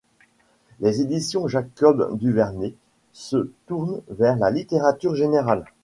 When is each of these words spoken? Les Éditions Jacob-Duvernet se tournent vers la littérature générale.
Les 0.79 0.99
Éditions 1.01 1.47
Jacob-Duvernet 1.47 2.73
se 3.13 3.51
tournent 3.67 4.01
vers 4.09 4.35
la 4.35 4.49
littérature 4.49 5.13
générale. 5.13 5.63